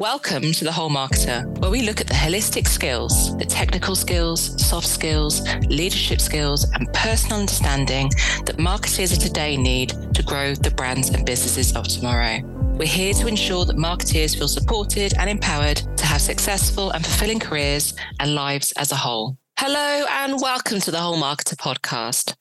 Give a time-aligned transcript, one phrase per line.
[0.00, 4.60] Welcome to The Whole Marketer, where we look at the holistic skills, the technical skills,
[4.60, 8.10] soft skills, leadership skills, and personal understanding
[8.44, 12.40] that marketers of today need to grow the brands and businesses of tomorrow.
[12.76, 17.38] We're here to ensure that marketers feel supported and empowered to have successful and fulfilling
[17.38, 19.38] careers and lives as a whole.
[19.60, 22.34] Hello, and welcome to the Whole Marketer podcast.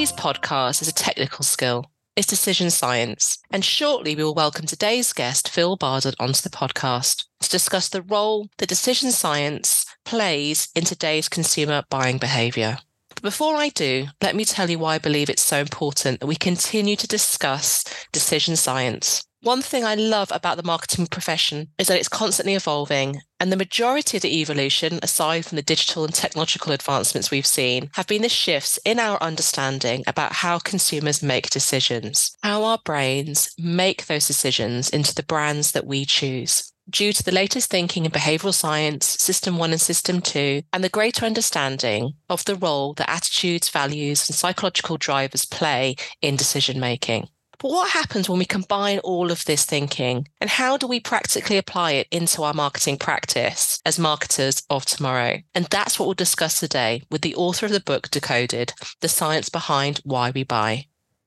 [0.00, 1.90] Today's podcast is a technical skill.
[2.16, 3.38] It's decision science.
[3.50, 8.00] And shortly, we will welcome today's guest, Phil Barden, onto the podcast to discuss the
[8.00, 12.78] role that decision science plays in today's consumer buying behavior.
[13.10, 16.26] But before I do, let me tell you why I believe it's so important that
[16.26, 19.22] we continue to discuss decision science.
[19.42, 23.56] One thing I love about the marketing profession is that it's constantly evolving, and the
[23.56, 28.22] majority of the evolution, aside from the digital and technological advancements we've seen, have been
[28.22, 34.26] the shifts in our understanding about how consumers make decisions, how our brains make those
[34.26, 36.70] decisions into the brands that we choose.
[36.90, 40.88] Due to the latest thinking in behavioral science, System 1 and System 2, and the
[40.88, 47.28] greater understanding of the role that attitudes, values, and psychological drivers play in decision making.
[47.60, 51.58] But what happens when we combine all of this thinking and how do we practically
[51.58, 55.40] apply it into our marketing practice as marketers of tomorrow?
[55.54, 59.50] And that's what we'll discuss today with the author of the book Decoded, The Science
[59.50, 60.86] Behind Why We Buy.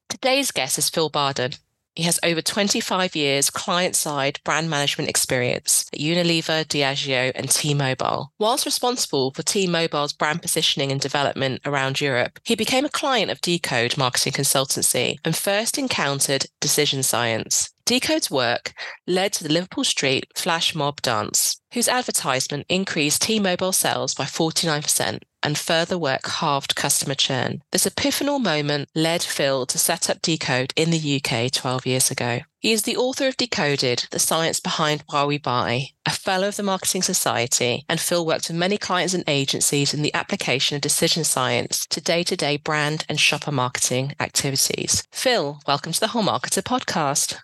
[0.09, 1.53] Today's guest is Phil Barden.
[1.95, 7.73] He has over 25 years client side brand management experience at Unilever, Diageo, and T
[7.73, 8.31] Mobile.
[8.39, 13.29] Whilst responsible for T Mobile's brand positioning and development around Europe, he became a client
[13.29, 17.69] of Decode Marketing Consultancy and first encountered decision science.
[17.85, 18.73] Decode's work
[19.05, 25.19] led to the Liverpool Street flash mob dance, whose advertisement increased T-Mobile sales by 49%
[25.43, 27.61] and further work halved customer churn.
[27.71, 32.39] This epiphanal moment led Phil to set up Decode in the UK 12 years ago.
[32.59, 36.55] He is the author of Decoded, The Science Behind Why We Buy, a fellow of
[36.55, 40.81] the Marketing Society, and Phil worked with many clients and agencies in the application of
[40.81, 45.03] decision science to day to day brand and shopper marketing activities.
[45.11, 47.35] Phil, welcome to the Whole Marketer podcast.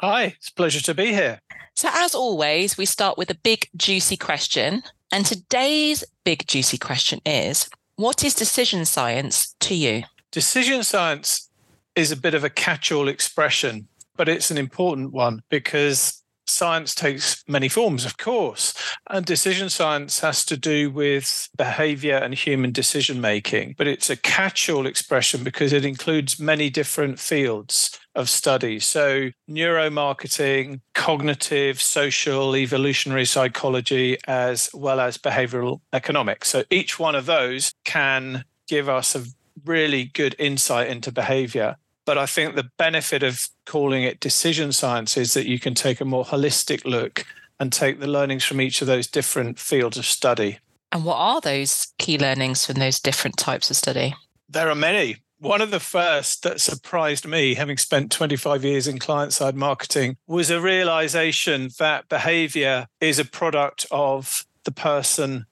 [0.00, 1.38] Hi, it's a pleasure to be here.
[1.76, 4.82] So, as always, we start with a big, juicy question.
[5.12, 10.02] And today's big, juicy question is What is decision science to you?
[10.32, 11.48] Decision science
[11.94, 16.94] is a bit of a catch all expression, but it's an important one because science
[16.94, 18.74] takes many forms, of course.
[19.10, 24.16] And decision science has to do with behavior and human decision making, but it's a
[24.16, 28.78] catch all expression because it includes many different fields of study.
[28.78, 36.48] So, neuromarketing, cognitive, social, evolutionary psychology, as well as behavioral economics.
[36.48, 39.24] So, each one of those can give us a
[39.64, 41.76] really good insight into behavior.
[42.04, 46.00] But I think the benefit of calling it decision science is that you can take
[46.00, 47.24] a more holistic look
[47.58, 50.58] and take the learnings from each of those different fields of study.
[50.92, 54.14] And what are those key learnings from those different types of study?
[54.48, 55.16] There are many.
[55.38, 60.16] One of the first that surprised me, having spent 25 years in client side marketing,
[60.26, 65.46] was a realization that behavior is a product of the person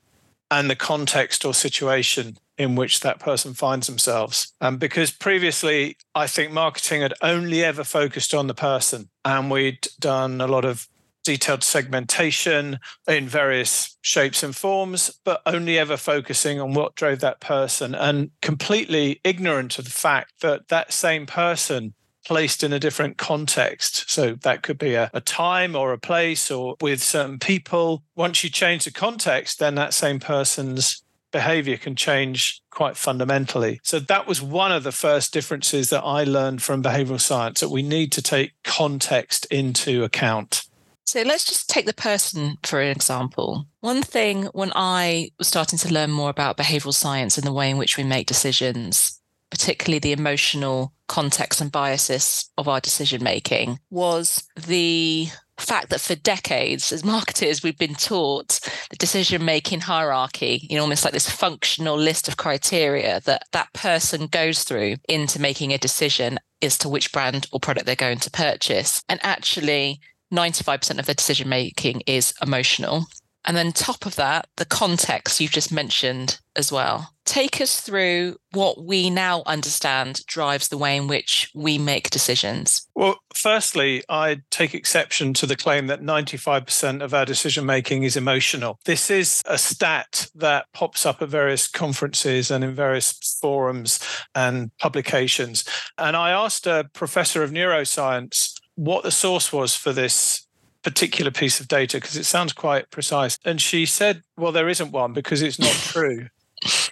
[0.51, 4.55] and the context or situation in which that person finds themselves.
[4.61, 9.89] And because previously, I think marketing had only ever focused on the person, and we'd
[10.00, 10.89] done a lot of
[11.25, 17.41] detailed segmentation in various shapes and forms, but only ever focusing on what drove that
[17.41, 23.19] person and completely ignorant of the fact that that same person placed in a different
[23.19, 24.11] context.
[24.11, 28.05] So that could be a, a, time or a place or with certain people.
[28.15, 33.81] Once you change the context, then that same person's behavior can change quite fundamentally.
[33.82, 37.70] So that was one of the first differences that I learned from behavioral science that
[37.70, 40.65] we need to take context into account.
[41.04, 43.66] So let's just take the person for an example.
[43.81, 47.71] One thing when I was starting to learn more about behavioral science and the way
[47.71, 53.78] in which we make decisions, particularly the emotional context and biases of our decision making,
[53.91, 55.28] was the
[55.62, 58.60] fact that for decades as marketers we've been taught
[58.91, 63.72] the decision making hierarchy you know almost like this functional list of criteria that that
[63.72, 68.18] person goes through into making a decision as to which brand or product they're going
[68.20, 69.03] to purchase.
[69.09, 70.00] And actually
[70.32, 73.06] 95% of the decision making is emotional
[73.44, 77.15] And then, top of that, the context you've just mentioned as well.
[77.24, 82.86] Take us through what we now understand drives the way in which we make decisions.
[82.94, 88.16] Well, firstly, I take exception to the claim that 95% of our decision making is
[88.16, 88.78] emotional.
[88.84, 93.98] This is a stat that pops up at various conferences and in various forums
[94.34, 95.65] and publications.
[95.97, 100.47] And I asked a professor of neuroscience what the source was for this
[100.83, 103.39] particular piece of data because it sounds quite precise.
[103.45, 106.29] And she said, well, there isn't one because it's not true.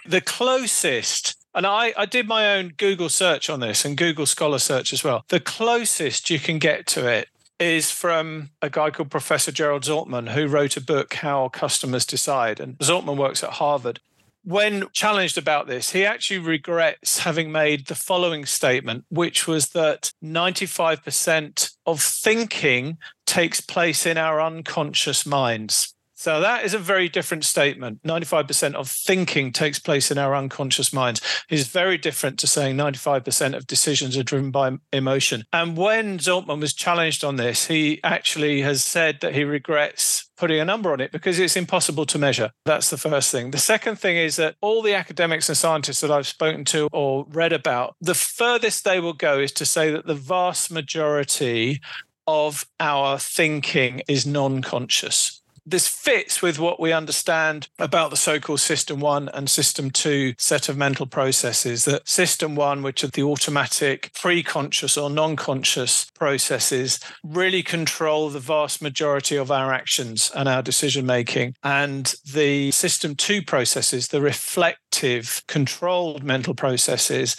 [0.05, 4.59] the closest and I, I did my own Google search on this and Google Scholar
[4.59, 5.25] search as well.
[5.27, 7.27] The closest you can get to it
[7.59, 12.59] is from a guy called Professor Gerald Zaltman, who wrote a book, How Customers Decide.
[12.59, 13.99] And Zaltman works at Harvard
[14.43, 20.11] when challenged about this, he actually regrets having made the following statement, which was that
[20.23, 25.93] 95% of thinking takes place in our unconscious minds.
[26.21, 28.03] So that is a very different statement.
[28.03, 33.55] 95% of thinking takes place in our unconscious minds is very different to saying 95%
[33.55, 35.45] of decisions are driven by emotion.
[35.51, 40.59] And when Zaltman was challenged on this, he actually has said that he regrets putting
[40.59, 42.49] a number on it because it's impossible to measure.
[42.65, 43.51] That's the first thing.
[43.51, 47.27] The second thing is that all the academics and scientists that I've spoken to or
[47.29, 51.79] read about, the furthest they will go is to say that the vast majority
[52.25, 55.40] of our thinking is non conscious
[55.71, 60.35] this fits with what we understand about the so called System 1 and System 2
[60.37, 61.85] set of mental processes.
[61.85, 68.29] That System 1, which are the automatic, pre conscious or non conscious processes, really control
[68.29, 71.55] the vast majority of our actions and our decision making.
[71.63, 77.35] And the System 2 processes, the reflective, controlled mental processes,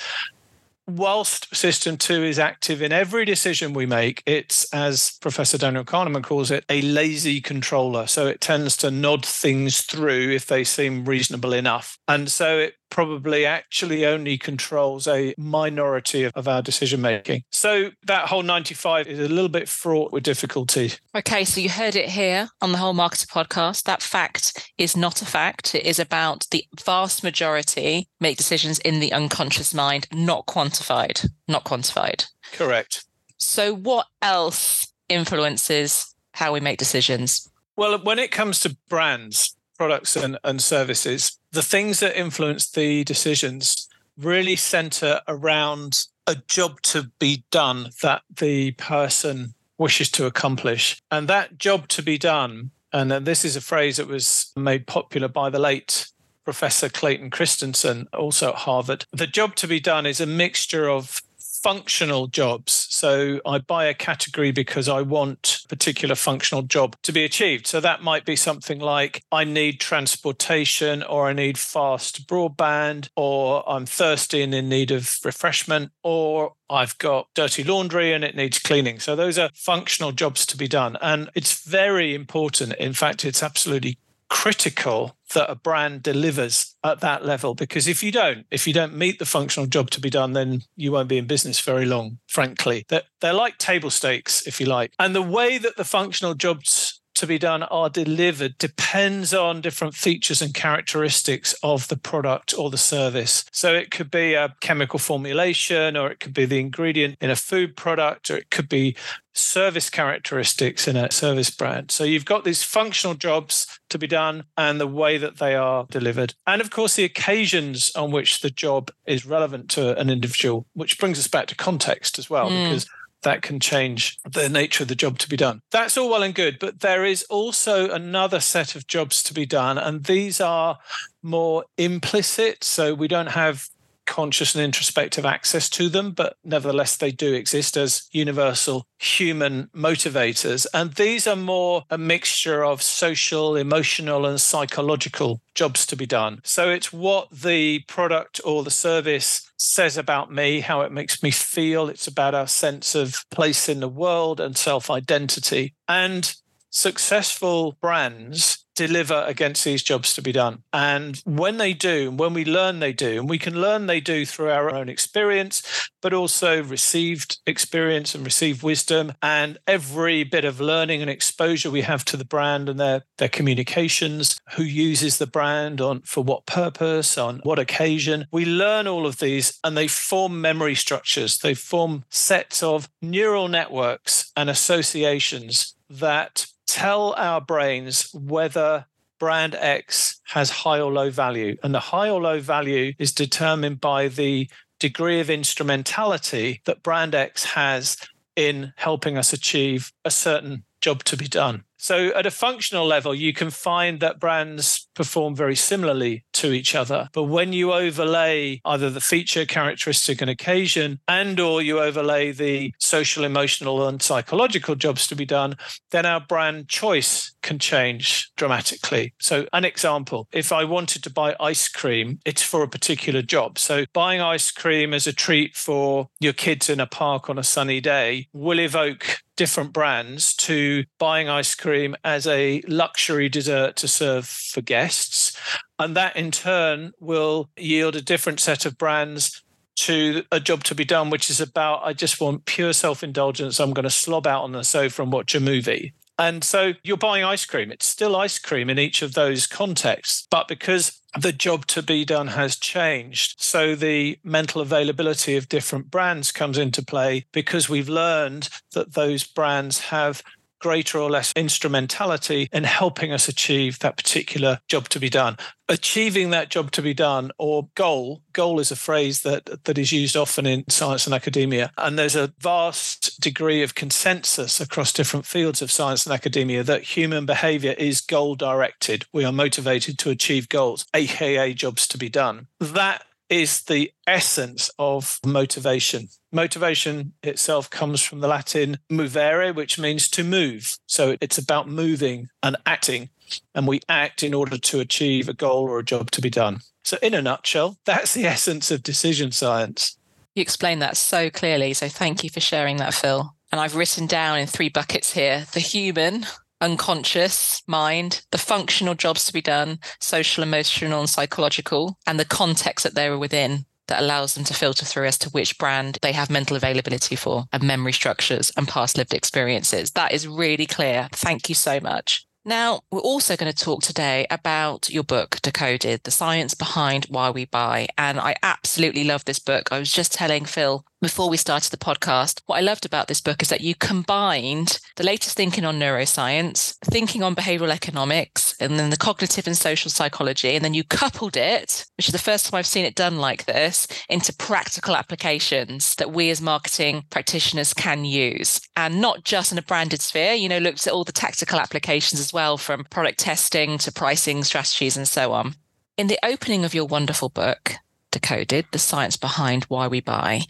[0.86, 6.24] whilst system two is active in every decision we make, it's, as Professor Daniel Kahneman
[6.24, 8.06] calls it, a lazy controller.
[8.06, 11.98] So it tends to nod things through if they seem reasonable enough.
[12.08, 17.42] And so it probably actually only controls a minority of, of our decision making.
[17.50, 20.92] So that whole 95 is a little bit fraught with difficulty.
[21.14, 23.84] Okay, so you heard it here on the Whole Marketer podcast.
[23.84, 25.74] That fact is not a fact.
[25.74, 31.26] It is about the vast majority make decisions in the unconscious mind, not quantified.
[31.48, 32.26] Not quantified.
[32.52, 33.06] Correct.
[33.38, 37.48] So what else influences how we make decisions?
[37.74, 43.02] Well, when it comes to brands, products and, and services, the things that influence the
[43.02, 51.02] decisions really center around a job to be done that the person wishes to accomplish.
[51.10, 55.26] And that job to be done, and this is a phrase that was made popular
[55.26, 56.06] by the late
[56.44, 59.06] Professor Clayton Christensen, also at Harvard.
[59.12, 61.22] The job to be done is a mixture of
[61.62, 62.86] functional jobs.
[62.90, 67.66] So I buy a category because I want a particular functional job to be achieved.
[67.66, 73.68] So that might be something like I need transportation or I need fast broadband or
[73.68, 78.58] I'm thirsty and in need of refreshment or I've got dirty laundry and it needs
[78.58, 78.98] cleaning.
[78.98, 80.96] So those are functional jobs to be done.
[81.02, 82.74] And it's very important.
[82.76, 83.98] In fact, it's absolutely
[84.32, 88.96] critical that a brand delivers at that level because if you don't if you don't
[88.96, 92.18] meet the functional job to be done then you won't be in business very long
[92.28, 96.32] frankly they're, they're like table stakes if you like and the way that the functional
[96.32, 102.54] jobs to be done are delivered depends on different features and characteristics of the product
[102.56, 103.44] or the service.
[103.52, 107.36] So it could be a chemical formulation, or it could be the ingredient in a
[107.36, 108.96] food product, or it could be
[109.34, 111.90] service characteristics in a service brand.
[111.90, 115.86] So you've got these functional jobs to be done and the way that they are
[115.90, 116.34] delivered.
[116.46, 120.98] And of course, the occasions on which the job is relevant to an individual, which
[120.98, 122.64] brings us back to context as well, mm.
[122.64, 122.86] because
[123.22, 125.62] that can change the nature of the job to be done.
[125.70, 129.46] That's all well and good, but there is also another set of jobs to be
[129.46, 130.78] done, and these are
[131.22, 132.64] more implicit.
[132.64, 133.68] So we don't have
[134.06, 140.66] conscious and introspective access to them, but nevertheless, they do exist as universal human motivators.
[140.74, 146.40] And these are more a mixture of social, emotional, and psychological jobs to be done.
[146.44, 151.30] So it's what the product or the service says about me, how it makes me
[151.30, 151.88] feel.
[151.88, 155.74] It's about our sense of place in the world and self identity.
[155.88, 156.34] And
[156.70, 160.62] successful brands deliver against these jobs to be done.
[160.72, 164.24] And when they do, when we learn they do, and we can learn they do
[164.24, 165.62] through our own experience,
[166.00, 171.82] but also received experience and received wisdom and every bit of learning and exposure we
[171.82, 176.46] have to the brand and their, their communications, who uses the brand on for what
[176.46, 178.26] purpose, on what occasion.
[178.32, 181.38] We learn all of these and they form memory structures.
[181.38, 188.86] They form sets of neural networks and associations that tell our brains whether
[189.18, 191.56] brand X has high or low value.
[191.62, 194.50] And the high or low value is determined by the
[194.80, 197.96] degree of instrumentality that brand X has
[198.34, 201.62] in helping us achieve a certain job to be done.
[201.82, 206.76] So, at a functional level, you can find that brands perform very similarly to each
[206.76, 207.08] other.
[207.12, 212.72] But when you overlay either the feature, characteristic, and occasion, and or you overlay the
[212.78, 215.56] social, emotional, and psychological jobs to be done,
[215.90, 219.12] then our brand choice can change dramatically.
[219.20, 223.58] So, an example: if I wanted to buy ice cream, it's for a particular job.
[223.58, 227.42] So, buying ice cream as a treat for your kids in a park on a
[227.42, 233.88] sunny day will evoke different brands to buying ice cream as a luxury dessert to
[233.88, 235.36] serve for guests.
[235.78, 239.42] And that in turn will yield a different set of brands
[239.74, 243.58] to a job to be done, which is about I just want pure self indulgence.
[243.58, 245.94] I'm going to slob out on the sofa and watch a movie.
[246.22, 247.72] And so you're buying ice cream.
[247.72, 250.28] It's still ice cream in each of those contexts.
[250.30, 255.90] But because the job to be done has changed, so the mental availability of different
[255.90, 260.22] brands comes into play because we've learned that those brands have
[260.62, 265.36] greater or less instrumentality in helping us achieve that particular job to be done.
[265.68, 269.90] Achieving that job to be done or goal, goal is a phrase that, that is
[269.90, 271.72] used often in science and academia.
[271.76, 276.82] And there's a vast degree of consensus across different fields of science and academia that
[276.82, 279.04] human behavior is goal directed.
[279.12, 282.46] We are motivated to achieve goals, aka jobs to be done.
[282.60, 286.06] That is the essence of motivation.
[286.32, 290.76] Motivation itself comes from the Latin movere, which means to move.
[290.86, 293.08] So it's about moving and acting.
[293.54, 296.60] And we act in order to achieve a goal or a job to be done.
[296.84, 299.96] So, in a nutshell, that's the essence of decision science.
[300.34, 301.72] You explained that so clearly.
[301.72, 303.34] So, thank you for sharing that, Phil.
[303.50, 306.26] And I've written down in three buckets here the human,
[306.62, 312.84] unconscious mind, the functional jobs to be done, social, emotional, and psychological, and the context
[312.84, 316.12] that they were within that allows them to filter through as to which brand they
[316.12, 319.90] have mental availability for and memory structures and past lived experiences.
[319.90, 321.08] That is really clear.
[321.12, 322.24] Thank you so much.
[322.44, 327.30] Now, we're also going to talk today about your book, Decoded, the science behind why
[327.30, 327.86] we buy.
[327.96, 329.70] And I absolutely love this book.
[329.70, 333.20] I was just telling Phil before we started the podcast, what I loved about this
[333.20, 338.78] book is that you combined the latest thinking on neuroscience, thinking on behavioral economics, and
[338.78, 340.54] then the cognitive and social psychology.
[340.54, 343.46] And then you coupled it, which is the first time I've seen it done like
[343.46, 348.60] this, into practical applications that we as marketing practitioners can use.
[348.76, 352.20] And not just in a branded sphere, you know, looked at all the tactical applications
[352.20, 355.56] as well, from product testing to pricing strategies and so on.
[355.98, 357.74] In the opening of your wonderful book,
[358.12, 360.42] Decoded, the science behind why we buy,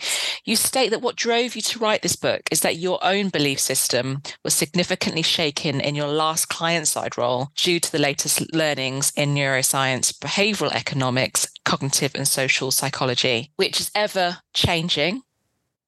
[0.45, 3.61] you state that what drove you to write this book is that your own belief
[3.61, 9.13] system was significantly shaken in your last client side role due to the latest learnings
[9.17, 15.23] in neuroscience, behavioral economics, cognitive and social psychology, which is ever changing.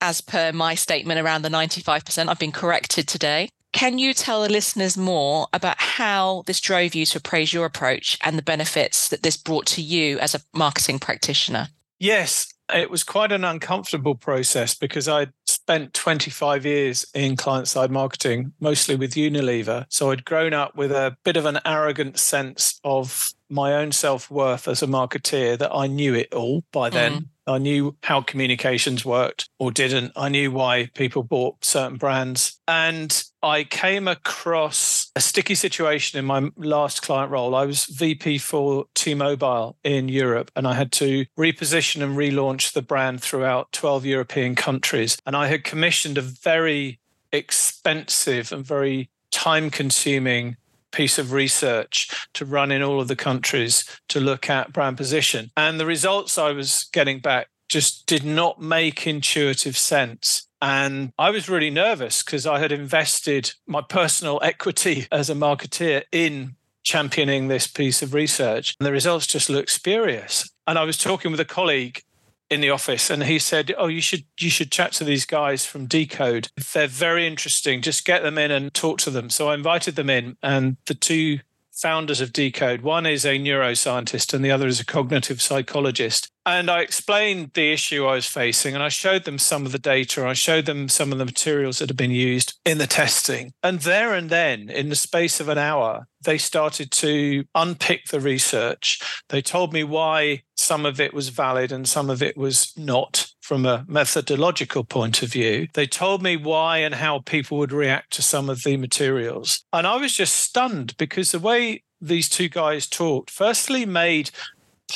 [0.01, 3.49] As per my statement around the 95%, I've been corrected today.
[3.73, 8.17] Can you tell the listeners more about how this drove you to appraise your approach
[8.23, 11.69] and the benefits that this brought to you as a marketing practitioner?
[11.99, 17.91] Yes, it was quite an uncomfortable process because I'd spent 25 years in client side
[17.91, 19.87] marketing, mostly with Unilever.
[19.89, 24.31] So I'd grown up with a bit of an arrogant sense of my own self
[24.31, 27.13] worth as a marketeer that I knew it all by then.
[27.13, 27.29] Mm.
[27.47, 30.13] I knew how communications worked or didn't.
[30.17, 32.59] I knew why people bought certain brands.
[32.67, 37.55] And I came across a sticky situation in my last client role.
[37.55, 42.73] I was VP for T Mobile in Europe, and I had to reposition and relaunch
[42.73, 45.19] the brand throughout 12 European countries.
[45.27, 47.01] And I had commissioned a very
[47.33, 50.57] expensive and very time consuming
[50.91, 55.51] piece of research to run in all of the countries to look at brand position.
[55.55, 60.47] And the results I was getting back just did not make intuitive sense.
[60.63, 66.05] And I was really nervous because I had invested my personal equity as a marketeer
[66.13, 68.75] in championing this piece of research.
[68.79, 70.51] And the results just looked spurious.
[70.67, 72.03] And I was talking with a colleague
[72.51, 75.65] in the office and he said oh you should you should chat to these guys
[75.65, 79.55] from decode they're very interesting just get them in and talk to them so i
[79.55, 81.39] invited them in and the two
[81.75, 86.71] founders of decode one is a neuroscientist and the other is a cognitive psychologist and
[86.71, 90.27] I explained the issue I was facing and I showed them some of the data.
[90.27, 93.55] I showed them some of the materials that had been used in the testing.
[93.63, 98.21] And there and then, in the space of an hour, they started to unpick the
[98.21, 99.01] research.
[99.31, 103.27] They told me why some of it was valid and some of it was not
[103.45, 105.69] from a methodological point of view.
[105.75, 109.67] They told me why and how people would react to some of the materials.
[109.71, 114.31] And I was just stunned because the way these two guys talked, firstly, made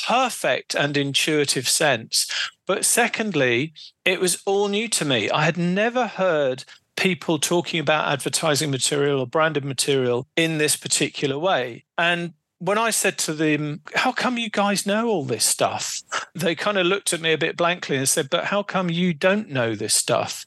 [0.07, 2.27] perfect and intuitive sense.
[2.65, 3.71] But secondly,
[4.03, 5.29] it was all new to me.
[5.29, 6.63] I had never heard
[6.97, 11.85] people talking about advertising material or branded material in this particular way.
[11.99, 16.01] And when I said to them, How come you guys know all this stuff?
[16.35, 19.13] They kind of looked at me a bit blankly and said, But how come you
[19.13, 20.45] don't know this stuff?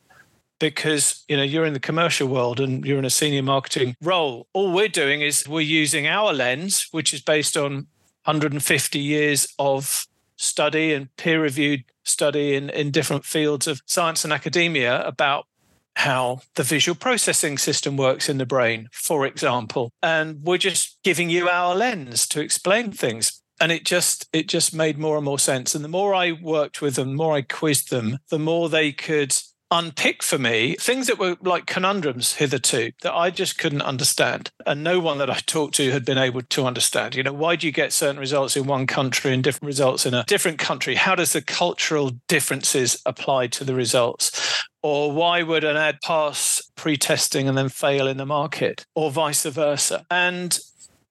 [0.58, 4.46] Because you know you're in the commercial world and you're in a senior marketing role.
[4.52, 7.86] All we're doing is we're using our lens, which is based on
[8.24, 15.04] 150 years of study and peer-reviewed study in, in different fields of science and academia
[15.06, 15.46] about
[15.96, 19.92] how the visual processing system works in the brain, for example.
[20.02, 23.40] And we're just giving you our lens to explain things.
[23.60, 25.74] And it just it just made more and more sense.
[25.74, 28.90] And the more I worked with them, the more I quizzed them, the more they
[28.90, 29.36] could
[29.72, 34.50] unpick for me things that were like conundrums hitherto that I just couldn't understand.
[34.66, 37.14] And no one that I talked to had been able to understand.
[37.14, 40.12] You know, why do you get certain results in one country and different results in
[40.12, 40.94] a different country?
[40.94, 44.62] How does the cultural differences apply to the results?
[44.82, 49.10] Or why would an ad pass pre testing and then fail in the market, or
[49.10, 50.04] vice versa?
[50.10, 50.58] And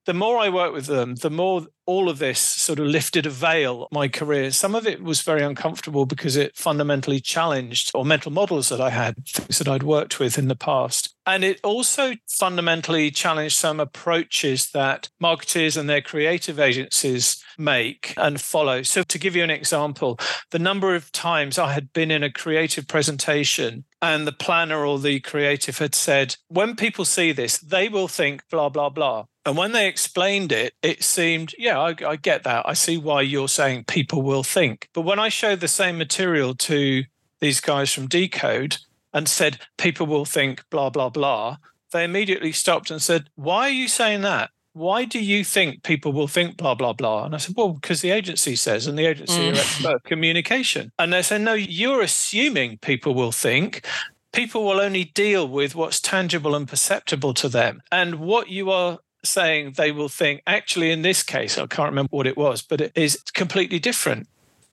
[0.04, 3.30] the more I worked with them, the more all of this sort of lifted a
[3.30, 4.50] veil my career.
[4.50, 8.90] Some of it was very uncomfortable because it fundamentally challenged or mental models that I
[8.90, 11.14] had, things that I'd worked with in the past.
[11.26, 18.40] And it also fundamentally challenged some approaches that marketers and their creative agencies make and
[18.40, 18.82] follow.
[18.82, 20.18] So, to give you an example,
[20.50, 24.98] the number of times I had been in a creative presentation and the planner or
[24.98, 29.26] the creative had said, when people see this, they will think blah, blah, blah.
[29.46, 32.68] And when they explained it, it seemed, yeah, I, I, get that.
[32.68, 34.88] I see why you're saying people will think.
[34.92, 37.04] But when I showed the same material to
[37.38, 38.78] these guys from Decode
[39.14, 41.58] and said people will think blah, blah, blah,
[41.92, 44.50] they immediately stopped and said, why are you saying that?
[44.74, 47.24] Why do you think people will think blah, blah, blah?
[47.24, 49.52] And I said, well, because the agency says, and the agency mm.
[49.52, 50.92] are expert communication.
[50.98, 53.86] And they said, no, you're assuming people will think
[54.32, 57.82] people will only deal with what's tangible and perceptible to them.
[57.92, 62.08] And what you are saying they will think, actually, in this case, I can't remember
[62.10, 64.26] what it was, but it is completely different.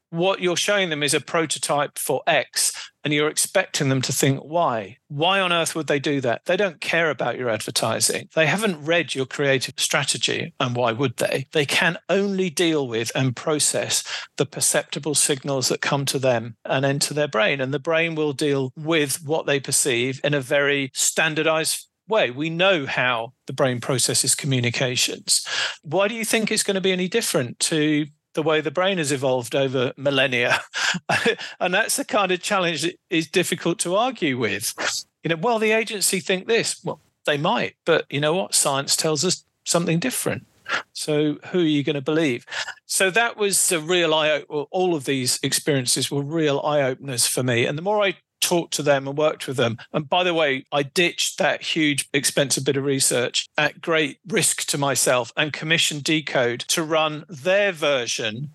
[0.10, 4.40] What you're showing them is a prototype for X, and you're expecting them to think
[4.40, 4.98] why?
[5.08, 6.46] Why on earth would they do that?
[6.46, 8.30] They don't care about your advertising.
[8.36, 11.48] They haven't read your creative strategy, and why would they?
[11.52, 14.04] They can only deal with and process
[14.38, 17.62] the perceptible signals that come to them and enter their brain.
[17.62, 22.32] And the brain will deal with what they perceive in a very standardized way.
[22.32, 25.46] We know how the brain processes communications.
[25.84, 28.08] Why do you think it's going to be any different to
[28.40, 30.62] the way the brain has evolved over millennia?
[31.60, 34.74] and that's the kind of challenge that is difficult to argue with.
[35.26, 36.82] You know, well, the agency think this.
[36.86, 38.56] Well, they might, but you know what?
[38.56, 40.46] Science tells us something different.
[40.94, 42.46] So who are you going to believe?
[42.86, 44.44] So that was a real eye.
[44.48, 47.66] All of these experiences were real eye openers for me.
[47.66, 48.16] And the more I
[48.50, 49.78] talked to them and worked with them.
[49.94, 54.66] And by the way, I ditched that huge, expensive bit of research at great risk
[54.70, 58.50] to myself and commissioned Decode to run their version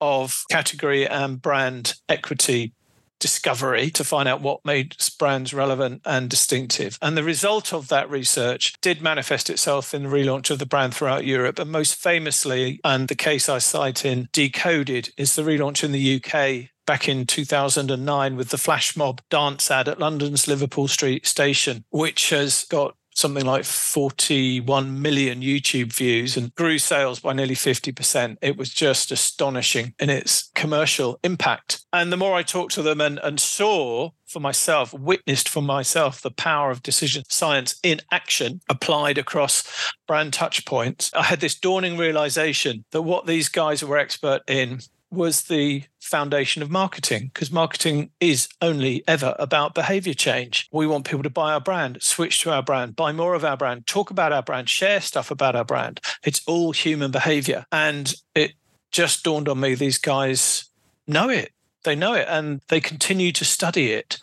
[0.00, 2.72] of category and brand equity
[3.20, 6.98] discovery to find out what made brands relevant and distinctive.
[7.00, 10.94] And the result of that research did manifest itself in the relaunch of the brand
[10.94, 11.58] throughout Europe.
[11.58, 16.16] And most famously, and the case I cite in Decoded, is the relaunch in the
[16.16, 21.84] UK back in 2009 with the flash mob dance ad at London's Liverpool Street station,
[21.90, 28.36] which has got something like 41 million YouTube views and grew sales by nearly 50%.
[28.40, 31.84] It was just astonishing in its commercial impact.
[31.92, 36.22] And the more I talked to them and, and saw for myself, witnessed for myself
[36.22, 39.64] the power of decision science in action applied across
[40.06, 45.42] brand touchpoints, I had this dawning realization that what these guys were expert in was
[45.42, 50.68] the foundation of marketing because marketing is only ever about behavior change.
[50.72, 53.56] We want people to buy our brand, switch to our brand, buy more of our
[53.56, 56.00] brand, talk about our brand, share stuff about our brand.
[56.24, 57.64] It's all human behavior.
[57.72, 58.52] And it
[58.90, 60.66] just dawned on me these guys
[61.06, 61.52] know it.
[61.84, 64.18] They know it and they continue to study it.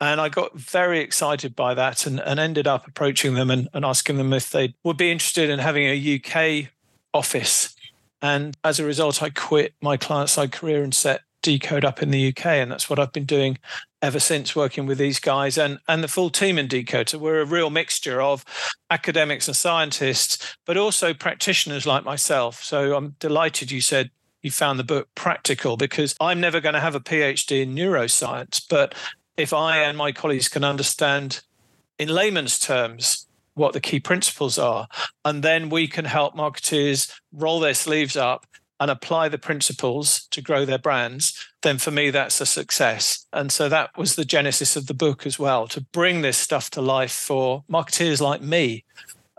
[0.00, 3.84] And I got very excited by that and, and ended up approaching them and, and
[3.84, 6.70] asking them if they would be interested in having a UK
[7.12, 7.74] office
[8.22, 12.10] and as a result, I quit my client side career and set Decode up in
[12.10, 12.46] the UK.
[12.46, 13.58] And that's what I've been doing
[14.02, 17.08] ever since working with these guys and, and the full team in Decode.
[17.08, 18.44] So we're a real mixture of
[18.90, 22.62] academics and scientists, but also practitioners like myself.
[22.62, 24.10] So I'm delighted you said
[24.42, 28.62] you found the book practical because I'm never going to have a PhD in neuroscience.
[28.68, 28.94] But
[29.36, 31.42] if I and my colleagues can understand
[31.98, 34.88] in layman's terms what the key principles are.
[35.24, 38.46] And then we can help marketers roll their sleeves up
[38.80, 43.26] and apply the principles to grow their brands, then for me, that's a success.
[43.30, 46.70] And so that was the genesis of the book as well to bring this stuff
[46.70, 48.84] to life for marketeers like me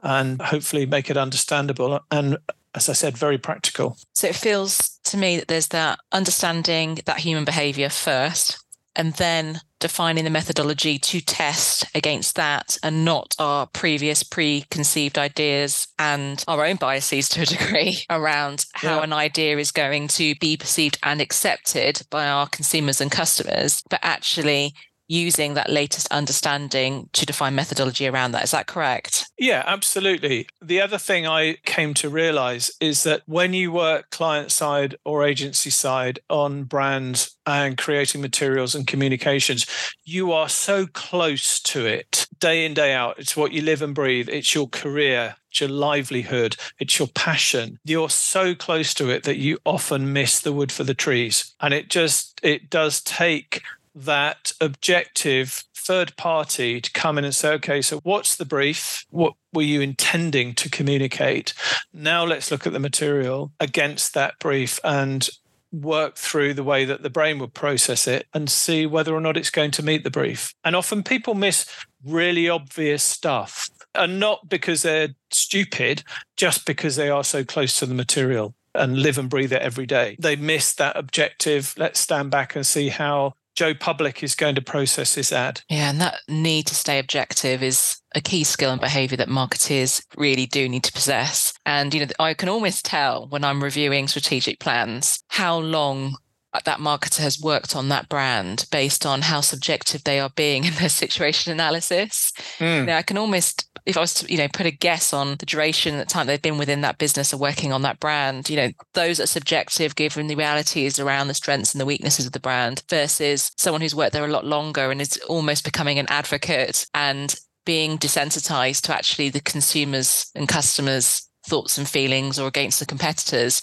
[0.03, 2.37] and hopefully make it understandable and,
[2.75, 3.97] as I said, very practical.
[4.13, 8.63] So it feels to me that there's that understanding that human behavior first
[8.95, 15.87] and then defining the methodology to test against that and not our previous preconceived ideas
[15.97, 19.03] and our own biases to a degree around how yeah.
[19.03, 23.99] an idea is going to be perceived and accepted by our consumers and customers, but
[24.03, 24.73] actually
[25.11, 28.45] using that latest understanding to define methodology around that.
[28.45, 29.29] Is that correct?
[29.37, 30.47] Yeah, absolutely.
[30.61, 35.25] The other thing I came to realize is that when you work client side or
[35.25, 39.65] agency side on brands and creating materials and communications,
[40.05, 43.19] you are so close to it day in, day out.
[43.19, 45.35] It's what you live and breathe, it's your career.
[45.51, 47.77] It's your livelihood, it's your passion.
[47.83, 51.53] You're so close to it that you often miss the wood for the trees.
[51.59, 53.61] And it just, it does take
[53.95, 59.05] that objective third party to come in and say, okay, so what's the brief?
[59.09, 61.53] What were you intending to communicate?
[61.91, 65.27] Now let's look at the material against that brief and
[65.71, 69.37] work through the way that the brain would process it and see whether or not
[69.37, 70.53] it's going to meet the brief.
[70.63, 71.65] And often people miss
[72.05, 73.69] really obvious stuff.
[73.93, 76.03] And not because they're stupid,
[76.37, 79.85] just because they are so close to the material and live and breathe it every
[79.85, 80.15] day.
[80.19, 81.73] They miss that objective.
[81.77, 85.61] Let's stand back and see how Joe Public is going to process this ad.
[85.69, 90.01] Yeah, and that need to stay objective is a key skill and behavior that marketers
[90.17, 91.53] really do need to possess.
[91.65, 96.17] And, you know, I can almost tell when I'm reviewing strategic plans how long
[96.65, 100.73] that marketer has worked on that brand based on how subjective they are being in
[100.75, 102.31] their situation analysis.
[102.59, 102.79] Mm.
[102.79, 105.35] You know, I can almost if I was to, you know, put a guess on
[105.37, 108.55] the duration, the time they've been within that business or working on that brand, you
[108.55, 112.39] know, those are subjective given the realities around the strengths and the weaknesses of the
[112.39, 116.85] brand versus someone who's worked there a lot longer and is almost becoming an advocate
[116.93, 117.35] and
[117.65, 123.61] being desensitized to actually the consumers and customers' thoughts and feelings or against the competitors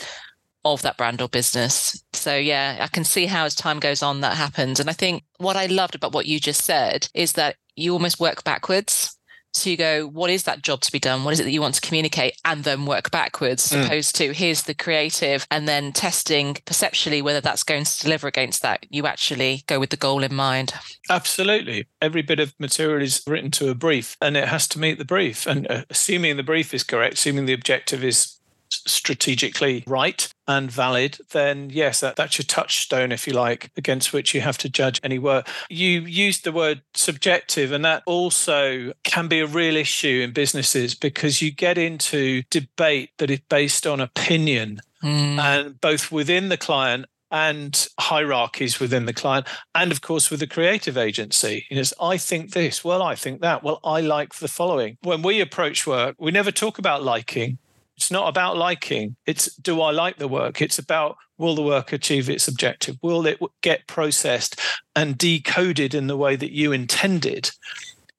[0.64, 2.02] of that brand or business.
[2.12, 4.80] So yeah, I can see how as time goes on that happens.
[4.80, 8.20] And I think what I loved about what you just said is that you almost
[8.20, 9.18] work backwards
[9.54, 11.24] So you go, what is that job to be done?
[11.24, 12.34] What is it that you want to communicate?
[12.44, 13.86] And then work backwards, as mm.
[13.86, 18.62] opposed to here's the creative and then testing perceptually whether that's going to deliver against
[18.62, 18.86] that.
[18.90, 20.74] You actually go with the goal in mind.
[21.08, 21.86] Absolutely.
[22.00, 25.04] Every bit of material is written to a brief and it has to meet the
[25.04, 25.46] brief.
[25.46, 28.37] And uh, assuming the brief is correct, assuming the objective is
[28.70, 34.34] strategically right and valid, then yes, that, that's your touchstone, if you like, against which
[34.34, 35.48] you have to judge any work.
[35.68, 40.94] You used the word subjective, and that also can be a real issue in businesses
[40.94, 44.80] because you get into debate that is based on opinion.
[45.02, 45.38] Mm.
[45.38, 50.46] And both within the client and hierarchies within the client, and of course with the
[50.46, 51.66] creative agency.
[51.70, 54.96] You know, I think this, well, I think that, well, I like the following.
[55.02, 57.58] When we approach work, we never talk about liking.
[57.98, 59.16] It's not about liking.
[59.26, 60.62] It's do I like the work?
[60.62, 62.96] It's about will the work achieve its objective?
[63.02, 64.60] Will it get processed
[64.94, 67.50] and decoded in the way that you intended?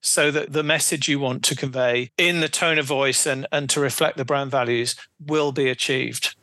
[0.02, 3.70] So that the message you want to convey in the tone of voice and, and
[3.70, 6.36] to reflect the brand values will be achieved.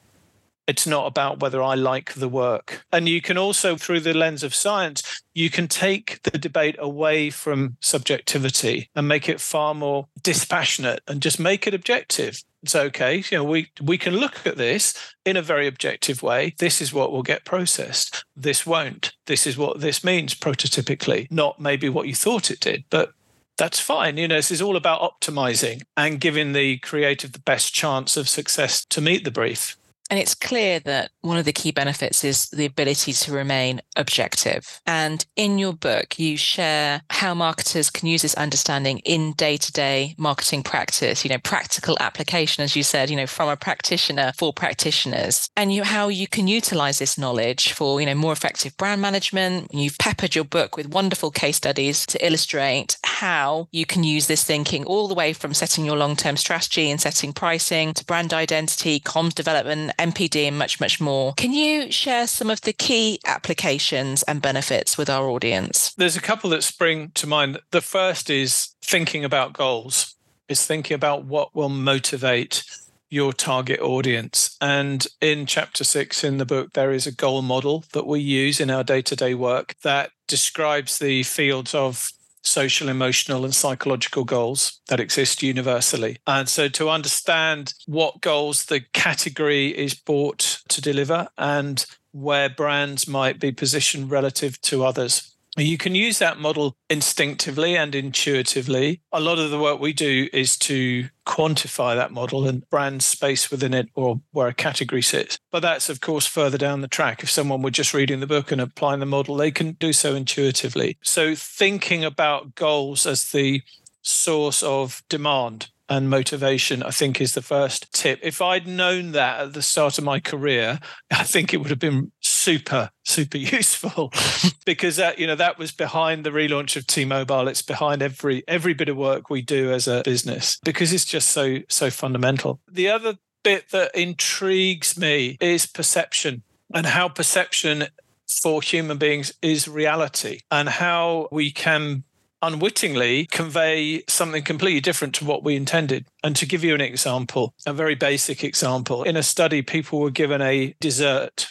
[0.66, 2.84] It's not about whether I like the work.
[2.90, 7.30] And you can also, through the lens of science, you can take the debate away
[7.30, 12.42] from subjectivity and make it far more dispassionate and just make it objective.
[12.66, 13.22] It's okay.
[13.30, 16.52] You know, we we can look at this in a very objective way.
[16.58, 18.24] This is what will get processed.
[18.34, 19.12] This won't.
[19.26, 23.12] This is what this means prototypically, not maybe what you thought it did, but
[23.56, 24.16] that's fine.
[24.16, 28.28] You know, this is all about optimizing and giving the creative the best chance of
[28.28, 29.76] success to meet the brief.
[30.10, 34.80] And it's clear that one of the key benefits is the ability to remain objective.
[34.86, 39.72] And in your book, you share how marketers can use this understanding in day to
[39.72, 44.32] day marketing practice, you know, practical application, as you said, you know, from a practitioner
[44.36, 48.76] for practitioners, and you, how you can utilize this knowledge for, you know, more effective
[48.76, 49.72] brand management.
[49.72, 54.44] You've peppered your book with wonderful case studies to illustrate how you can use this
[54.44, 58.32] thinking all the way from setting your long term strategy and setting pricing to brand
[58.32, 61.34] identity, comms development, NPD, and much, much more.
[61.34, 65.94] Can you share some of the key applications and benefits with our audience?
[65.94, 67.58] There's a couple that spring to mind.
[67.70, 70.14] The first is thinking about goals,
[70.48, 72.64] is thinking about what will motivate
[73.08, 74.56] your target audience.
[74.60, 78.60] And in chapter six in the book, there is a goal model that we use
[78.60, 82.10] in our day to day work that describes the fields of
[82.46, 86.18] social, emotional, and psychological goals that exist universally.
[86.26, 93.06] And so to understand what goals the category is bought to deliver and where brands
[93.06, 99.00] might be positioned relative to others you can use that model instinctively and intuitively.
[99.12, 103.50] A lot of the work we do is to quantify that model and brand space
[103.50, 105.38] within it or where a category sits.
[105.50, 107.22] But that's, of course, further down the track.
[107.22, 110.14] If someone were just reading the book and applying the model, they can do so
[110.14, 110.98] intuitively.
[111.02, 113.62] So thinking about goals as the
[114.02, 118.18] source of demand and motivation, I think, is the first tip.
[118.22, 121.78] If I'd known that at the start of my career, I think it would have
[121.78, 122.12] been
[122.46, 124.12] super, super useful
[124.64, 127.48] because that, you know, that was behind the relaunch of T-Mobile.
[127.48, 131.30] It's behind every every bit of work we do as a business because it's just
[131.30, 132.60] so, so fundamental.
[132.70, 137.88] The other bit that intrigues me is perception and how perception
[138.28, 142.04] for human beings is reality and how we can
[142.42, 146.06] unwittingly convey something completely different to what we intended.
[146.22, 150.10] And to give you an example, a very basic example, in a study, people were
[150.10, 151.48] given a dessert,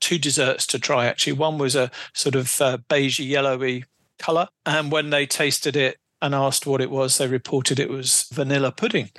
[0.00, 1.34] two desserts to try actually.
[1.34, 3.84] One was a sort of uh, beige yellowy
[4.18, 4.48] color.
[4.66, 8.72] And when they tasted it and asked what it was, they reported it was vanilla
[8.72, 9.10] pudding.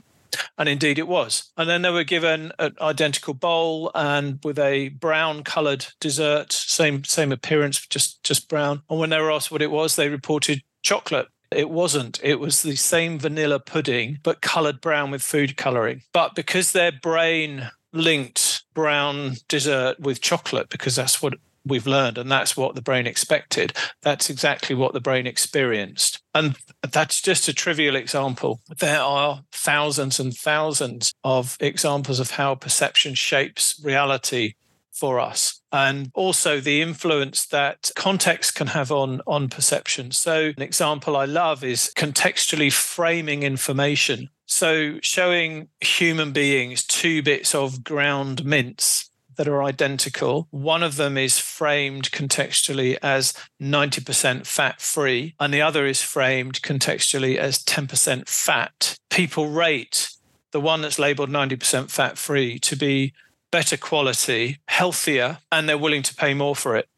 [0.57, 1.51] And indeed it was.
[1.57, 7.03] And then they were given an identical bowl and with a brown coloured dessert, same
[7.03, 8.83] same appearance, just just brown.
[8.89, 11.27] And when they were asked what it was, they reported chocolate.
[11.51, 12.19] It wasn't.
[12.21, 16.03] It was the same vanilla pudding, but colored brown with food coloring.
[16.13, 21.33] But because their brain linked brown dessert with chocolate, because that's what
[21.65, 26.21] we've learned and that's what the brain expected, that's exactly what the brain experienced.
[26.33, 26.55] And
[26.89, 28.61] that's just a trivial example.
[28.79, 34.53] There are thousands and thousands of examples of how perception shapes reality
[34.93, 40.61] for us and also the influence that context can have on on perception so an
[40.61, 48.43] example i love is contextually framing information so showing human beings two bits of ground
[48.43, 50.47] mince that are identical.
[50.49, 56.61] One of them is framed contextually as 90% fat free, and the other is framed
[56.61, 58.97] contextually as 10% fat.
[59.09, 60.09] People rate
[60.51, 63.13] the one that's labeled 90% fat free to be
[63.51, 66.89] better quality, healthier, and they're willing to pay more for it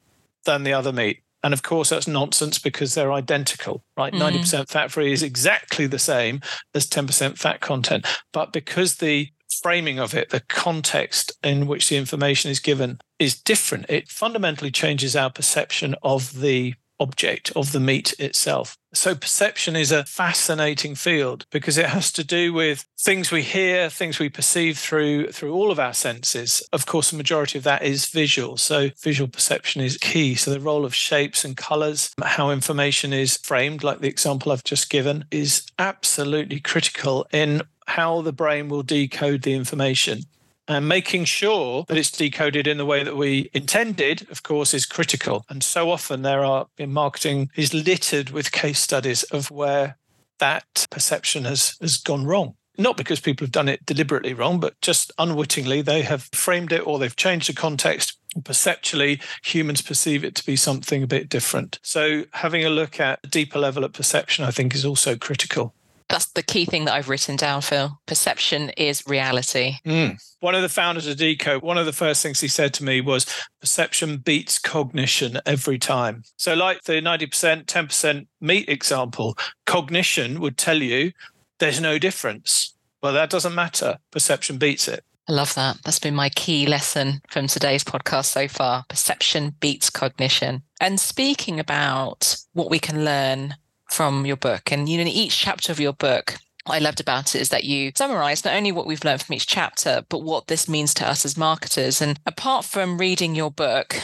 [0.45, 1.21] than the other meat.
[1.43, 4.13] And of course, that's nonsense because they're identical, right?
[4.13, 4.41] Mm.
[4.41, 6.41] 90% fat free is exactly the same
[6.75, 8.05] as 10% fat content.
[8.31, 9.29] But because the
[9.61, 14.71] framing of it, the context in which the information is given is different, it fundamentally
[14.71, 18.77] changes our perception of the object of the meat itself.
[18.93, 23.89] So perception is a fascinating field because it has to do with things we hear,
[23.89, 26.61] things we perceive through through all of our senses.
[26.71, 28.57] Of course, the majority of that is visual.
[28.57, 30.35] So visual perception is key.
[30.35, 34.63] So the role of shapes and colors, how information is framed, like the example I've
[34.63, 40.23] just given, is absolutely critical in how the brain will decode the information
[40.71, 44.85] and making sure that it's decoded in the way that we intended, of course, is
[44.85, 45.45] critical.
[45.49, 49.97] And so often there are in marketing is littered with case studies of where
[50.39, 52.55] that perception has, has gone wrong.
[52.77, 56.85] Not because people have done it deliberately wrong, but just unwittingly they have framed it
[56.87, 58.17] or they've changed the context.
[58.43, 61.79] Perceptually, humans perceive it to be something a bit different.
[61.83, 65.75] So, having a look at a deeper level of perception, I think, is also critical.
[66.11, 67.97] That's the key thing that I've written down, Phil.
[68.05, 69.75] Perception is reality.
[69.85, 70.21] Mm.
[70.41, 72.99] One of the founders of Deco, one of the first things he said to me
[72.99, 73.25] was
[73.61, 76.23] perception beats cognition every time.
[76.35, 81.13] So, like the 90%, 10% meat example, cognition would tell you
[81.59, 82.75] there's no difference.
[83.01, 83.97] Well, that doesn't matter.
[84.11, 85.03] Perception beats it.
[85.29, 85.77] I love that.
[85.85, 88.83] That's been my key lesson from today's podcast so far.
[88.89, 90.63] Perception beats cognition.
[90.81, 93.55] And speaking about what we can learn
[93.91, 94.71] from your book.
[94.71, 97.49] And you know, in each chapter of your book, what I loved about it is
[97.49, 100.93] that you summarize not only what we've learned from each chapter, but what this means
[100.95, 102.01] to us as marketers.
[102.01, 103.95] And apart from reading your book,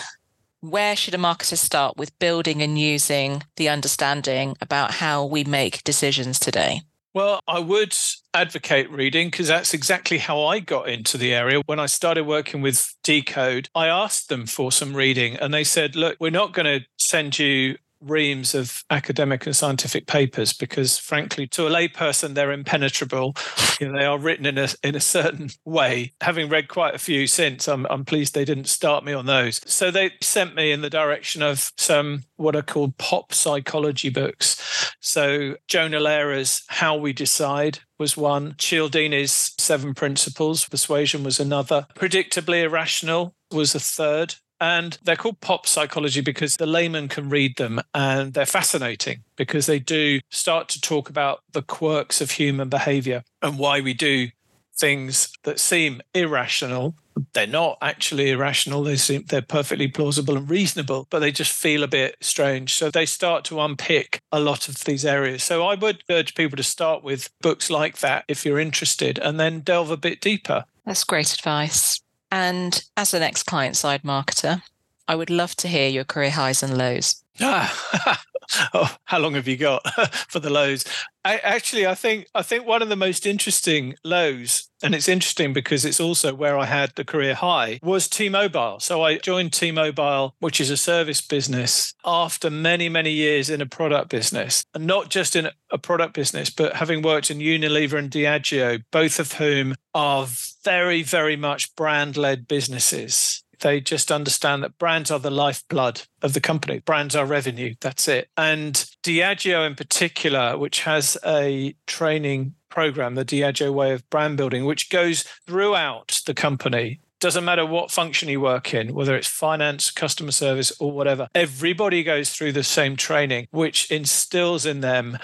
[0.61, 5.83] where should a marketer start with building and using the understanding about how we make
[5.83, 6.81] decisions today?
[7.13, 7.95] Well, I would
[8.33, 11.61] advocate reading because that's exactly how I got into the area.
[11.65, 15.95] When I started working with Decode, I asked them for some reading and they said,
[15.95, 21.47] look, we're not going to send you reams of academic and scientific papers because frankly
[21.47, 23.35] to a layperson they're impenetrable.
[23.79, 26.13] You know they are written in a in a certain way.
[26.21, 29.61] Having read quite a few since I'm, I'm pleased they didn't start me on those.
[29.65, 34.93] So they sent me in the direction of some what are called pop psychology books.
[34.99, 36.27] So Jonah Lehrer
[36.67, 38.53] how we decide was one.
[38.53, 41.87] Cialdini's seven principles persuasion was another.
[41.95, 47.57] Predictably irrational was a third And they're called pop psychology because the layman can read
[47.57, 52.69] them and they're fascinating because they do start to talk about the quirks of human
[52.69, 54.29] behavior and why we do
[54.75, 56.95] things that seem irrational.
[57.33, 58.83] They're not actually irrational.
[58.83, 62.75] They seem they're perfectly plausible and reasonable but they just feel a bit strange.
[62.75, 65.43] So they start to unpick a lot of these areas.
[65.43, 69.39] So i would urge people to start with books like that if you're interested and
[69.39, 70.65] then delve a bit deeper.
[70.85, 74.61] That's great advice and as an ex client side marketer
[75.07, 78.23] i would love to hear your career highs and lows ah,
[78.73, 79.81] oh, how long have you got
[80.29, 80.85] for the lows?
[81.25, 85.51] I, actually, I think I think one of the most interesting lows, and it's interesting
[85.51, 88.79] because it's also where I had the career high, was T-Mobile.
[88.79, 93.65] So I joined T-Mobile, which is a service business, after many many years in a
[93.65, 98.09] product business, and not just in a product business, but having worked in Unilever and
[98.09, 100.27] Diageo, both of whom are
[100.63, 106.41] very very much brand-led businesses they just understand that brands are the lifeblood of the
[106.41, 106.79] company.
[106.79, 107.75] Brands are revenue.
[107.81, 108.29] That's it.
[108.37, 114.65] And Diageo, in particular, which has a training program, the Diageo way of brand building,
[114.65, 116.99] which goes throughout the company.
[117.19, 122.03] Doesn't matter what function you work in, whether it's finance, customer service, or whatever, everybody
[122.03, 125.17] goes through the same training, which instills in them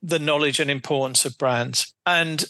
[0.00, 1.92] the knowledge and importance of brands.
[2.06, 2.44] And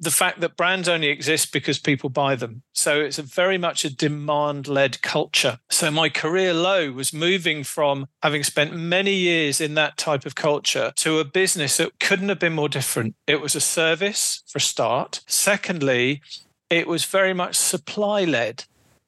[0.00, 2.62] the fact that brands only exist because people buy them.
[2.72, 5.58] So it's a very much a demand led culture.
[5.70, 10.34] So my career low was moving from having spent many years in that type of
[10.34, 13.16] culture to a business that couldn't have been more different.
[13.26, 15.20] It was a service for a start.
[15.26, 16.22] Secondly,
[16.70, 18.64] it was very much supply led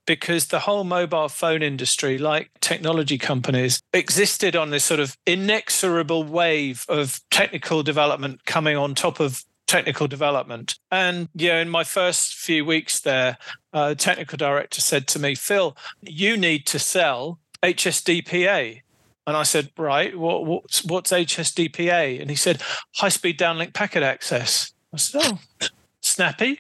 [0.07, 6.25] because the whole mobile phone industry, like technology companies, existed on this sort of inexorable
[6.25, 10.77] wave of technical development coming on top of technical development.
[10.91, 13.39] And yeah, in my first few weeks there,
[13.73, 18.81] uh, technical director said to me, Phil, you need to sell HSDPA.
[19.29, 22.21] And I said, right, what, what's, what's HSDPA?
[22.21, 22.61] And he said,
[22.97, 24.73] high speed downlink packet access.
[24.93, 25.69] I said, oh,
[26.01, 26.59] snappy.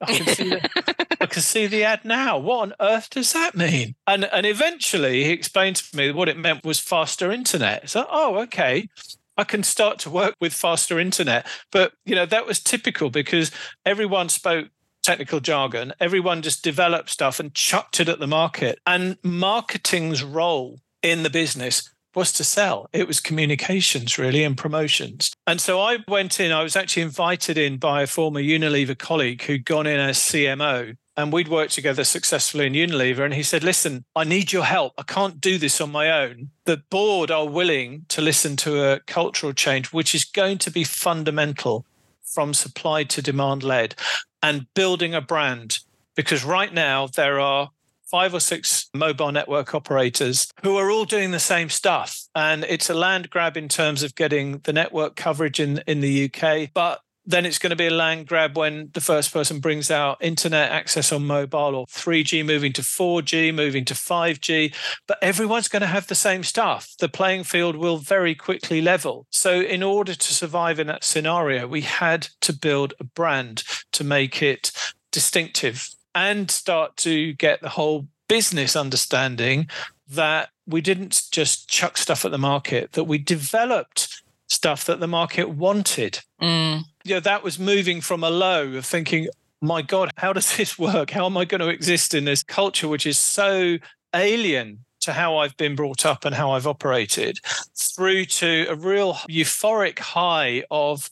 [0.00, 2.38] I can see the, I can see the ad now.
[2.38, 3.94] What on earth does that mean?
[4.06, 7.88] And and eventually he explained to me what it meant was faster internet.
[7.88, 8.88] So oh okay.
[9.36, 11.46] I can start to work with faster internet.
[11.70, 13.50] But you know, that was typical because
[13.84, 14.68] everyone spoke
[15.02, 15.92] technical jargon.
[16.00, 18.80] Everyone just developed stuff and chucked it at the market.
[18.86, 22.88] And marketing's role in the business was to sell.
[22.92, 25.30] It was communications, really, and promotions.
[25.46, 29.42] And so I went in, I was actually invited in by a former Unilever colleague
[29.42, 33.24] who'd gone in as CMO and we'd worked together successfully in Unilever.
[33.24, 34.92] And he said, Listen, I need your help.
[34.98, 36.50] I can't do this on my own.
[36.64, 40.84] The board are willing to listen to a cultural change, which is going to be
[40.84, 41.86] fundamental
[42.22, 43.94] from supply to demand led
[44.42, 45.78] and building a brand.
[46.14, 47.70] Because right now, there are
[48.06, 52.22] five or six mobile network operators who are all doing the same stuff.
[52.34, 56.30] And it's a land grab in terms of getting the network coverage in, in the
[56.30, 56.70] UK.
[56.72, 60.16] But then it's going to be a land grab when the first person brings out
[60.20, 64.74] internet access on mobile or 3G moving to 4G, moving to 5G.
[65.08, 66.94] But everyone's going to have the same stuff.
[67.00, 69.26] The playing field will very quickly level.
[69.30, 74.04] So, in order to survive in that scenario, we had to build a brand to
[74.04, 74.70] make it
[75.10, 79.68] distinctive and start to get the whole business understanding
[80.08, 85.08] that we didn't just chuck stuff at the market, that we developed stuff that the
[85.08, 86.20] market wanted.
[86.40, 86.84] Mm.
[87.06, 89.28] Yeah, that was moving from a low of thinking,
[89.60, 91.10] my God, how does this work?
[91.10, 93.78] How am I going to exist in this culture which is so
[94.12, 97.38] alien to how I've been brought up and how I've operated,
[97.76, 101.08] through to a real euphoric high of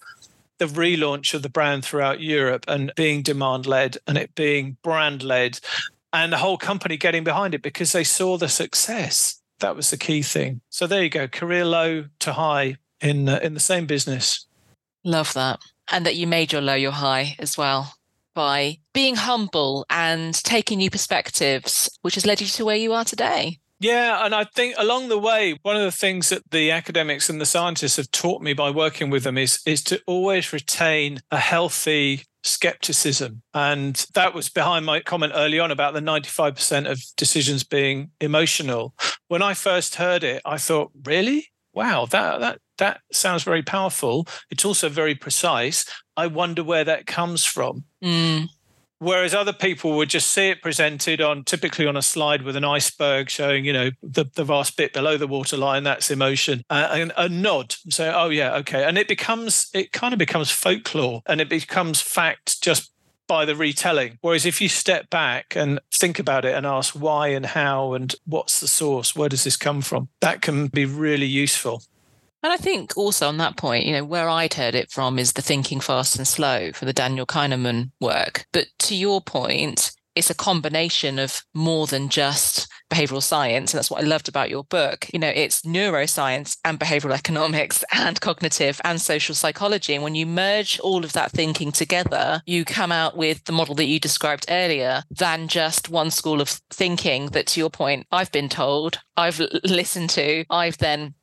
[0.59, 5.23] the relaunch of the brand throughout Europe and being demand led and it being brand
[5.23, 5.61] led
[6.13, 9.41] and the whole company getting behind it because they saw the success.
[9.61, 10.61] That was the key thing.
[10.71, 14.47] So there you go, career low to high in in the same business.
[15.05, 17.95] Love that, and that you made your low your high as well
[18.35, 23.05] by being humble and taking new perspectives, which has led you to where you are
[23.05, 23.59] today.
[23.81, 27.41] Yeah, and I think along the way, one of the things that the academics and
[27.41, 31.39] the scientists have taught me by working with them is is to always retain a
[31.39, 33.43] healthy skepticism.
[33.53, 38.95] And that was behind my comment early on about the 95% of decisions being emotional.
[39.29, 41.49] When I first heard it, I thought, really?
[41.75, 44.27] Wow, that that that sounds very powerful.
[44.51, 45.85] It's also very precise.
[46.17, 47.85] I wonder where that comes from.
[48.03, 48.49] Mm.
[49.01, 52.65] Whereas other people would just see it presented on typically on a slide with an
[52.65, 57.13] iceberg showing, you know, the, the vast bit below the waterline, that's emotion, uh, and
[57.19, 57.75] a nod.
[57.91, 58.85] So, oh, yeah, okay.
[58.85, 62.94] And it becomes, it kind of becomes folklore and it becomes fact just
[63.27, 64.19] by the retelling.
[64.21, 68.15] Whereas if you step back and think about it and ask why and how and
[68.27, 71.83] what's the source, where does this come from, that can be really useful.
[72.43, 75.33] And I think also on that point, you know, where I'd heard it from is
[75.33, 78.45] the thinking fast and slow for the Daniel Kahneman work.
[78.53, 83.73] But to your point, it's a combination of more than just behavioral science.
[83.73, 85.09] And that's what I loved about your book.
[85.13, 89.95] You know, it's neuroscience and behavioral economics and cognitive and social psychology.
[89.95, 93.75] And when you merge all of that thinking together, you come out with the model
[93.77, 98.33] that you described earlier than just one school of thinking that, to your point, I've
[98.33, 101.15] been told, I've listened to, I've then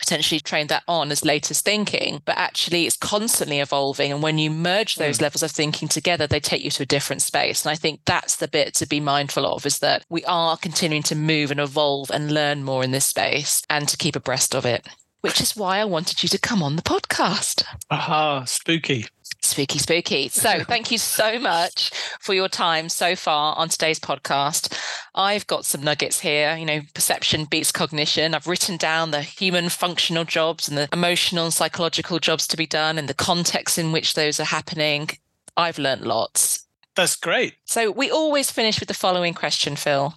[0.00, 4.10] potentially trained that on as latest thinking, but actually it's constantly evolving.
[4.10, 5.22] And when you merge those mm.
[5.22, 7.64] levels of thinking together, they take you to a different space.
[7.64, 11.02] And I think that's the bit to be mindful of is that we are continuing
[11.04, 14.64] to move and evolve and learn more in this space and to keep abreast of
[14.64, 14.88] it.
[15.20, 17.62] Which is why I wanted you to come on the podcast.
[17.90, 19.04] Aha, spooky.
[19.42, 20.28] Spooky, spooky.
[20.28, 24.76] So, thank you so much for your time so far on today's podcast.
[25.14, 26.56] I've got some nuggets here.
[26.56, 28.34] You know, perception beats cognition.
[28.34, 32.66] I've written down the human functional jobs and the emotional and psychological jobs to be
[32.66, 35.10] done and the context in which those are happening.
[35.56, 36.66] I've learned lots.
[36.94, 37.54] That's great.
[37.64, 40.14] So, we always finish with the following question, Phil.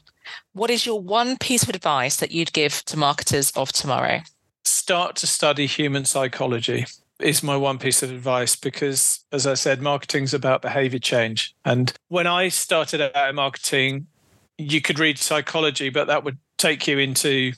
[0.53, 4.21] What is your one piece of advice that you'd give to marketers of tomorrow?
[4.63, 6.85] Start to study human psychology
[7.23, 11.55] is my one piece of advice because, as I said, marketing is about behavior change.
[11.65, 14.07] And when I started out in marketing,
[14.57, 17.53] you could read psychology, but that would take you into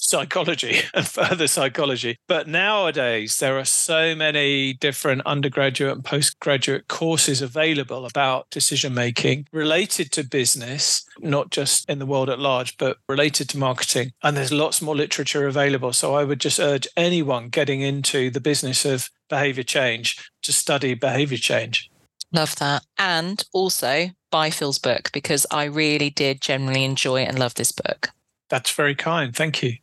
[0.00, 2.16] psychology and further psychology.
[2.26, 9.46] But nowadays, there are so many different undergraduate and postgraduate courses available about decision making
[9.52, 14.12] related to business, not just in the world at large, but related to marketing.
[14.22, 15.92] And there's lots more literature available.
[15.92, 20.94] So I would just urge anyone getting into the business of behavior change to study
[20.94, 21.90] behavior change.
[22.32, 22.84] Love that.
[22.98, 28.10] And also buy Phil's book because I really did generally enjoy and love this book.
[28.48, 29.34] That's very kind.
[29.34, 29.74] Thank you.